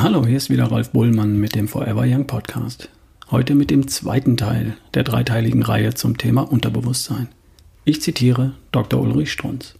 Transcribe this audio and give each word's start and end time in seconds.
Hallo, 0.00 0.24
hier 0.24 0.36
ist 0.36 0.48
wieder 0.48 0.70
Ralf 0.70 0.90
Bullmann 0.90 1.40
mit 1.40 1.56
dem 1.56 1.66
Forever 1.66 2.04
Young 2.06 2.28
Podcast. 2.28 2.88
Heute 3.32 3.56
mit 3.56 3.68
dem 3.68 3.88
zweiten 3.88 4.36
Teil 4.36 4.76
der 4.94 5.02
dreiteiligen 5.02 5.64
Reihe 5.64 5.92
zum 5.92 6.16
Thema 6.16 6.42
Unterbewusstsein. 6.42 7.26
Ich 7.84 8.00
zitiere 8.00 8.52
Dr. 8.70 9.00
Ulrich 9.00 9.32
Strunz. 9.32 9.74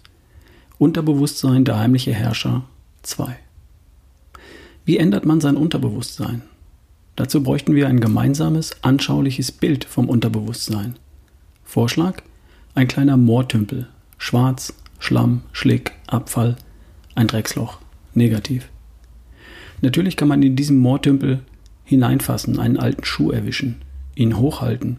Unterbewusstsein, 0.77 1.65
der 1.65 1.79
heimliche 1.79 2.13
Herrscher 2.13 2.65
2. 3.03 3.37
Wie 4.85 4.97
ändert 4.97 5.25
man 5.25 5.41
sein 5.41 5.57
Unterbewusstsein? 5.57 6.43
Dazu 7.15 7.41
bräuchten 7.45 7.77
wir 7.77 7.87
ein 7.87 8.01
gemeinsames, 8.01 8.83
anschauliches 8.83 9.53
Bild 9.53 9.85
vom 9.85 10.09
Unterbewusstsein. 10.09 10.97
Vorschlag? 11.63 12.25
Ein 12.75 12.89
kleiner 12.89 13.17
Moortümpel. 13.17 13.87
Schwarz, 14.17 14.75
Schlamm, 14.99 15.43
Schlick, 15.53 15.93
Abfall, 16.09 16.57
ein 17.15 17.29
Drecksloch. 17.29 17.79
Negativ. 18.15 18.69
Natürlich 19.81 20.17
kann 20.17 20.29
man 20.29 20.43
in 20.43 20.57
diesem 20.57 20.79
Moortümpel 20.79 21.41
hineinfassen, 21.85 22.59
einen 22.59 22.77
alten 22.77 23.05
Schuh 23.05 23.31
erwischen, 23.31 23.77
ihn 24.15 24.37
hochhalten, 24.37 24.99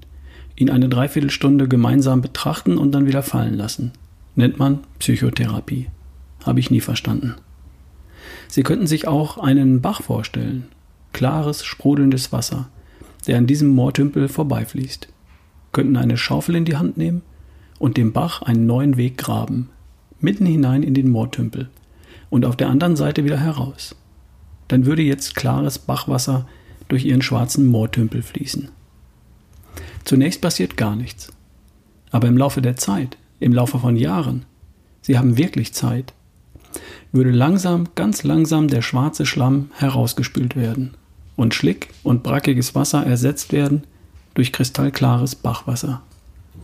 ihn 0.56 0.70
eine 0.70 0.90
Dreiviertelstunde 0.90 1.68
gemeinsam 1.68 2.22
betrachten 2.22 2.78
und 2.78 2.92
dann 2.94 3.06
wieder 3.06 3.24
fallen 3.24 3.56
lassen. 3.56 3.92
Nennt 4.36 4.58
man 4.58 4.80
Psychotherapie. 5.00 5.88
Habe 6.46 6.60
ich 6.60 6.72
nie 6.72 6.80
verstanden. 6.80 7.36
Sie 8.48 8.64
könnten 8.64 8.88
sich 8.88 9.08
auch 9.08 9.38
einen 9.38 9.82
Bach 9.82 10.02
vorstellen. 10.02 10.66
Klares, 11.12 11.66
sprudelndes 11.66 12.32
Wasser, 12.32 12.70
der 13.28 13.38
an 13.38 13.48
diesem 13.48 13.70
Moortümpel 13.70 14.30
vorbeifließt. 14.30 15.10
Könnten 15.72 15.98
eine 15.98 16.18
Schaufel 16.18 16.56
in 16.56 16.66
die 16.66 16.78
Hand 16.78 16.98
nehmen 16.98 17.22
und 17.78 17.98
dem 17.98 18.14
Bach 18.14 18.42
einen 18.42 18.66
neuen 18.66 18.98
Weg 18.98 19.18
graben, 19.18 19.70
mitten 20.20 20.46
hinein 20.46 20.84
in 20.84 20.94
den 20.94 21.10
Moortümpel 21.10 21.70
und 22.30 22.46
auf 22.46 22.56
der 22.56 22.70
anderen 22.70 22.96
Seite 22.96 23.26
wieder 23.26 23.40
heraus 23.40 23.96
dann 24.70 24.86
würde 24.86 25.02
jetzt 25.02 25.36
klares 25.36 25.78
Bachwasser 25.78 26.48
durch 26.88 27.04
ihren 27.04 27.22
schwarzen 27.22 27.68
Moortümpel 27.68 28.22
fließen. 28.22 28.70
Zunächst 30.06 30.42
passiert 30.42 30.78
gar 30.78 30.96
nichts. 30.96 31.32
Aber 32.12 32.28
im 32.28 32.38
Laufe 32.38 32.62
der 32.62 32.78
Zeit, 32.78 33.18
im 33.40 33.54
Laufe 33.54 33.78
von 33.78 33.98
Jahren, 33.98 34.46
Sie 35.02 35.18
haben 35.18 35.38
wirklich 35.38 35.74
Zeit, 35.74 36.14
würde 37.12 37.32
langsam, 37.32 37.90
ganz 37.96 38.24
langsam 38.24 38.68
der 38.68 38.82
schwarze 38.82 39.26
Schlamm 39.26 39.70
herausgespült 39.76 40.56
werden 40.56 40.94
und 41.36 41.54
Schlick 41.54 41.90
und 42.04 42.22
brackiges 42.22 42.76
Wasser 42.76 43.06
ersetzt 43.06 43.52
werden 43.52 43.84
durch 44.36 44.52
kristallklares 44.52 45.36
Bachwasser. 45.36 46.02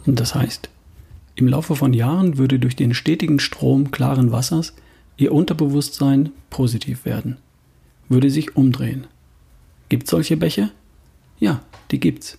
Und 0.05 0.19
das 0.19 0.35
heißt, 0.35 0.69
im 1.35 1.47
Laufe 1.47 1.75
von 1.75 1.93
Jahren 1.93 2.37
würde 2.37 2.59
durch 2.59 2.75
den 2.75 2.93
stetigen 2.93 3.39
Strom 3.39 3.91
klaren 3.91 4.31
Wassers 4.31 4.73
Ihr 5.17 5.31
Unterbewusstsein 5.31 6.31
positiv 6.49 7.05
werden 7.05 7.37
würde 8.09 8.29
sich 8.29 8.55
umdrehen. 8.55 9.07
Gibt 9.89 10.07
solche 10.07 10.37
Bäche? 10.37 10.71
Ja, 11.39 11.61
die 11.91 11.99
gibt's. 11.99 12.37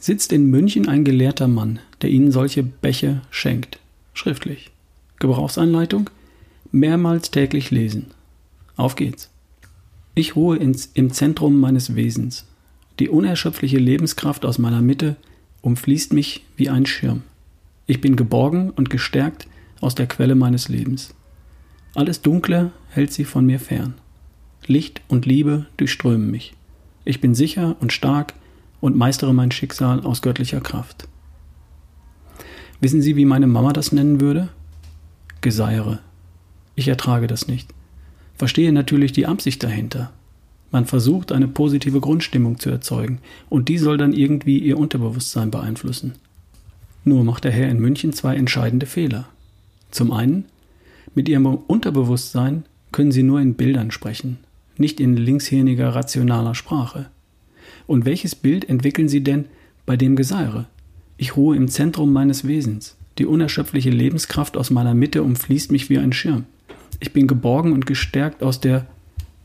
Sitzt 0.00 0.32
in 0.32 0.46
München 0.50 0.88
ein 0.88 1.04
gelehrter 1.04 1.48
Mann, 1.48 1.80
der 2.02 2.10
Ihnen 2.10 2.30
solche 2.30 2.62
Bäche 2.62 3.22
schenkt. 3.30 3.78
Schriftlich. 4.14 4.70
Gebrauchsanleitung? 5.18 6.10
Mehrmals 6.70 7.30
täglich 7.30 7.70
lesen. 7.70 8.06
Auf 8.76 8.94
geht's. 8.94 9.30
Ich 10.14 10.36
ruhe 10.36 10.56
ins, 10.56 10.90
im 10.94 11.12
Zentrum 11.12 11.58
meines 11.58 11.96
Wesens. 11.96 12.46
Die 12.98 13.08
unerschöpfliche 13.08 13.78
Lebenskraft 13.78 14.44
aus 14.44 14.58
meiner 14.58 14.82
Mitte 14.82 15.16
umfließt 15.62 16.12
mich 16.12 16.44
wie 16.56 16.68
ein 16.68 16.86
Schirm. 16.86 17.22
Ich 17.86 18.00
bin 18.00 18.16
geborgen 18.16 18.70
und 18.70 18.90
gestärkt 18.90 19.46
aus 19.80 19.94
der 19.94 20.06
Quelle 20.06 20.34
meines 20.34 20.68
Lebens. 20.68 21.14
Alles 21.94 22.22
Dunkle 22.22 22.72
hält 22.90 23.12
sie 23.12 23.24
von 23.24 23.46
mir 23.46 23.58
fern. 23.60 23.94
Licht 24.68 25.00
und 25.08 25.26
Liebe 25.26 25.66
durchströmen 25.76 26.30
mich. 26.30 26.54
Ich 27.04 27.20
bin 27.20 27.34
sicher 27.34 27.76
und 27.80 27.92
stark 27.92 28.34
und 28.80 28.96
meistere 28.96 29.32
mein 29.32 29.50
Schicksal 29.50 30.00
aus 30.00 30.22
göttlicher 30.22 30.60
Kraft. 30.60 31.08
Wissen 32.80 33.02
Sie, 33.02 33.16
wie 33.16 33.24
meine 33.24 33.46
Mama 33.46 33.72
das 33.72 33.92
nennen 33.92 34.20
würde? 34.20 34.50
Geseiere. 35.40 36.00
Ich 36.74 36.86
ertrage 36.86 37.26
das 37.26 37.48
nicht. 37.48 37.74
Verstehe 38.36 38.72
natürlich 38.72 39.12
die 39.12 39.26
Absicht 39.26 39.62
dahinter. 39.62 40.12
Man 40.70 40.84
versucht, 40.84 41.32
eine 41.32 41.48
positive 41.48 42.00
Grundstimmung 42.00 42.58
zu 42.58 42.70
erzeugen, 42.70 43.20
und 43.48 43.68
die 43.68 43.78
soll 43.78 43.96
dann 43.96 44.12
irgendwie 44.12 44.58
ihr 44.58 44.78
Unterbewusstsein 44.78 45.50
beeinflussen. 45.50 46.14
Nur 47.04 47.24
macht 47.24 47.44
der 47.44 47.52
Herr 47.52 47.70
in 47.70 47.80
München 47.80 48.12
zwei 48.12 48.36
entscheidende 48.36 48.86
Fehler. 48.86 49.28
Zum 49.90 50.12
einen, 50.12 50.44
mit 51.14 51.28
ihrem 51.28 51.46
Unterbewusstsein 51.46 52.64
können 52.92 53.12
sie 53.12 53.22
nur 53.22 53.40
in 53.40 53.54
Bildern 53.54 53.90
sprechen, 53.90 54.38
nicht 54.78 55.00
in 55.00 55.16
linkshirniger 55.16 55.94
rationaler 55.94 56.54
Sprache. 56.54 57.10
Und 57.86 58.04
welches 58.04 58.34
Bild 58.34 58.68
entwickeln 58.68 59.08
Sie 59.08 59.22
denn 59.22 59.46
bei 59.86 59.96
dem 59.96 60.16
Geseire? 60.16 60.66
Ich 61.16 61.36
ruhe 61.36 61.56
im 61.56 61.68
Zentrum 61.68 62.12
meines 62.12 62.46
Wesens. 62.46 62.96
Die 63.18 63.26
unerschöpfliche 63.26 63.90
Lebenskraft 63.90 64.56
aus 64.56 64.70
meiner 64.70 64.94
Mitte 64.94 65.22
umfließt 65.22 65.72
mich 65.72 65.90
wie 65.90 65.98
ein 65.98 66.12
Schirm. 66.12 66.44
Ich 67.00 67.12
bin 67.12 67.26
geborgen 67.26 67.72
und 67.72 67.86
gestärkt 67.86 68.42
aus 68.42 68.60
der. 68.60 68.86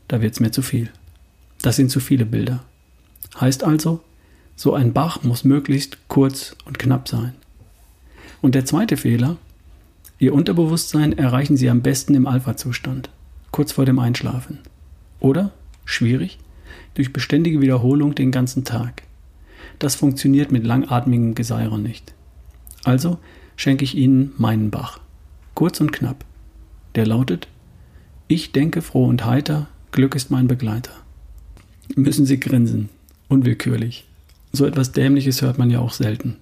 Da 0.08 0.22
wird's 0.22 0.40
mir 0.40 0.52
zu 0.52 0.62
viel. 0.62 0.90
Das 1.62 1.76
sind 1.76 1.90
zu 1.90 1.98
viele 1.98 2.26
Bilder. 2.26 2.62
Heißt 3.40 3.64
also, 3.64 4.00
so 4.54 4.74
ein 4.74 4.92
Bach 4.92 5.22
muss 5.22 5.44
möglichst 5.44 5.98
kurz 6.08 6.54
und 6.64 6.78
knapp 6.78 7.08
sein. 7.08 7.34
Und 8.40 8.54
der 8.54 8.64
zweite 8.64 8.96
Fehler, 8.96 9.38
Ihr 10.18 10.32
Unterbewusstsein 10.32 11.16
erreichen 11.18 11.56
Sie 11.56 11.68
am 11.68 11.82
besten 11.82 12.14
im 12.14 12.26
Alpha-Zustand, 12.26 13.10
kurz 13.50 13.72
vor 13.72 13.84
dem 13.84 13.98
Einschlafen. 13.98 14.58
Oder, 15.24 15.52
schwierig, 15.86 16.38
durch 16.92 17.14
beständige 17.14 17.62
Wiederholung 17.62 18.14
den 18.14 18.30
ganzen 18.30 18.64
Tag. 18.64 19.04
Das 19.78 19.94
funktioniert 19.94 20.52
mit 20.52 20.66
langatmigem 20.66 21.34
Geseirer 21.34 21.78
nicht. 21.78 22.12
Also 22.84 23.18
schenke 23.56 23.84
ich 23.84 23.96
Ihnen 23.96 24.34
meinen 24.36 24.70
Bach. 24.70 25.00
Kurz 25.54 25.80
und 25.80 25.92
knapp. 25.94 26.26
Der 26.94 27.06
lautet, 27.06 27.48
ich 28.28 28.52
denke 28.52 28.82
froh 28.82 29.06
und 29.06 29.24
heiter, 29.24 29.66
Glück 29.92 30.14
ist 30.14 30.30
mein 30.30 30.46
Begleiter. 30.46 30.92
Müssen 31.96 32.26
Sie 32.26 32.38
grinsen, 32.38 32.90
unwillkürlich. 33.28 34.06
So 34.52 34.66
etwas 34.66 34.92
Dämliches 34.92 35.40
hört 35.40 35.56
man 35.56 35.70
ja 35.70 35.78
auch 35.78 35.94
selten. 35.94 36.36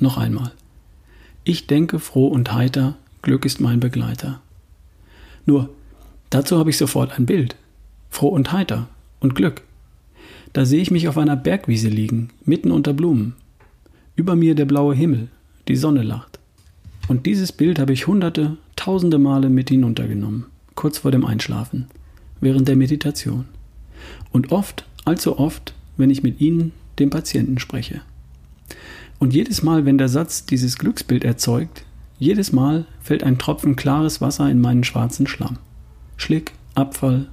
Noch 0.00 0.18
einmal. 0.18 0.52
Ich 1.44 1.66
denke 1.66 1.98
froh 1.98 2.26
und 2.26 2.52
heiter, 2.52 2.96
Glück 3.22 3.46
ist 3.46 3.58
mein 3.58 3.80
Begleiter. 3.80 4.42
Nur, 5.46 5.70
dazu 6.28 6.58
habe 6.58 6.68
ich 6.68 6.76
sofort 6.76 7.18
ein 7.18 7.24
Bild 7.24 7.56
froh 8.10 8.28
und 8.28 8.52
heiter 8.52 8.88
und 9.20 9.34
Glück. 9.34 9.62
Da 10.52 10.64
sehe 10.64 10.80
ich 10.80 10.90
mich 10.90 11.08
auf 11.08 11.18
einer 11.18 11.36
Bergwiese 11.36 11.88
liegen, 11.88 12.30
mitten 12.44 12.70
unter 12.70 12.92
Blumen. 12.92 13.34
Über 14.16 14.34
mir 14.34 14.54
der 14.54 14.64
blaue 14.64 14.94
Himmel, 14.94 15.28
die 15.68 15.76
Sonne 15.76 16.02
lacht. 16.02 16.38
Und 17.08 17.26
dieses 17.26 17.52
Bild 17.52 17.78
habe 17.78 17.92
ich 17.92 18.06
hunderte, 18.06 18.56
tausende 18.76 19.18
Male 19.18 19.48
mit 19.48 19.70
hinuntergenommen, 19.70 20.46
kurz 20.74 20.98
vor 20.98 21.10
dem 21.10 21.24
Einschlafen, 21.24 21.86
während 22.40 22.68
der 22.68 22.76
Meditation. 22.76 23.46
Und 24.32 24.52
oft, 24.52 24.86
allzu 25.04 25.38
oft, 25.38 25.74
wenn 25.96 26.10
ich 26.10 26.22
mit 26.22 26.40
Ihnen, 26.40 26.72
dem 26.98 27.10
Patienten, 27.10 27.58
spreche. 27.58 28.02
Und 29.18 29.34
jedes 29.34 29.62
Mal, 29.62 29.84
wenn 29.84 29.98
der 29.98 30.08
Satz 30.08 30.46
dieses 30.46 30.78
Glücksbild 30.78 31.24
erzeugt, 31.24 31.84
jedes 32.18 32.52
Mal 32.52 32.86
fällt 33.00 33.22
ein 33.22 33.38
Tropfen 33.38 33.76
klares 33.76 34.20
Wasser 34.20 34.50
in 34.50 34.60
meinen 34.60 34.84
schwarzen 34.84 35.26
Schlamm. 35.26 35.58
Schlick, 36.16 36.52
Abfall, 36.74 37.28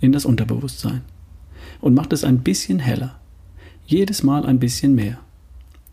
in 0.00 0.12
das 0.12 0.24
Unterbewusstsein 0.24 1.02
und 1.80 1.94
macht 1.94 2.12
es 2.12 2.24
ein 2.24 2.40
bisschen 2.40 2.78
heller. 2.78 3.18
Jedes 3.86 4.22
Mal 4.22 4.44
ein 4.46 4.58
bisschen 4.58 4.94
mehr. 4.94 5.18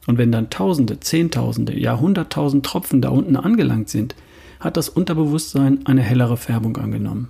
Und 0.08 0.18
wenn 0.18 0.32
dann 0.32 0.50
Tausende, 0.50 1.00
Zehntausende, 1.00 1.78
ja 1.78 2.00
Hunderttausend 2.00 2.66
Tropfen 2.66 3.02
da 3.02 3.10
unten 3.10 3.36
angelangt 3.36 3.90
sind, 3.90 4.16
hat 4.60 4.78
das 4.78 4.90
Unterbewusstsein 4.90 5.86
eine 5.86 6.02
hellere 6.02 6.38
Färbung 6.38 6.78
angenommen. 6.78 7.30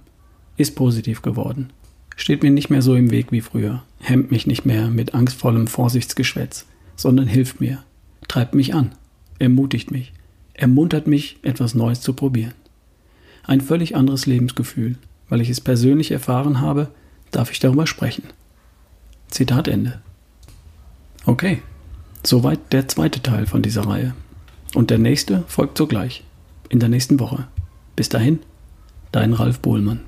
Ist 0.57 0.75
positiv 0.75 1.21
geworden. 1.21 1.69
Steht 2.15 2.43
mir 2.43 2.51
nicht 2.51 2.69
mehr 2.69 2.81
so 2.81 2.95
im 2.95 3.11
Weg 3.11 3.31
wie 3.31 3.41
früher, 3.41 3.83
hemmt 3.99 4.31
mich 4.31 4.47
nicht 4.47 4.65
mehr 4.65 4.87
mit 4.87 5.13
angstvollem 5.13 5.67
Vorsichtsgeschwätz, 5.67 6.65
sondern 6.95 7.27
hilft 7.27 7.59
mir, 7.59 7.83
treibt 8.29 8.55
mich 8.55 8.73
an, 8.73 8.93
ermutigt 9.37 9.91
mich, 9.91 10.13
ermuntert 10.53 11.07
mich, 11.07 11.37
etwas 11.41 11.75
Neues 11.75 11.99
zu 11.99 12.13
probieren. 12.13 12.53
Ein 13.43 13.59
völlig 13.59 13.97
anderes 13.97 14.25
Lebensgefühl, 14.25 14.95
weil 15.29 15.41
ich 15.41 15.49
es 15.49 15.61
persönlich 15.61 16.11
erfahren 16.11 16.61
habe, 16.61 16.89
darf 17.31 17.51
ich 17.51 17.59
darüber 17.59 17.87
sprechen. 17.87 18.23
Zitat 19.29 19.67
Ende. 19.67 20.01
Okay, 21.25 21.61
soweit 22.23 22.59
der 22.71 22.87
zweite 22.87 23.21
Teil 23.21 23.45
von 23.45 23.61
dieser 23.61 23.87
Reihe. 23.87 24.13
Und 24.73 24.89
der 24.89 24.97
nächste 24.97 25.43
folgt 25.47 25.77
sogleich, 25.77 26.23
in 26.69 26.79
der 26.79 26.89
nächsten 26.89 27.19
Woche. 27.19 27.47
Bis 27.95 28.09
dahin, 28.09 28.39
dein 29.11 29.33
Ralf 29.33 29.59
Bohlmann. 29.59 30.01